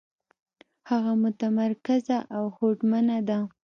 [0.89, 3.39] هغه متمرکزه او هوډمنه ده.